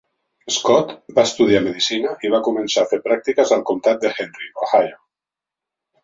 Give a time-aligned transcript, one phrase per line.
[0.53, 4.97] Scott va estudiar medicina i va començar a fer pràctiques al comtat de Henry, Ohio.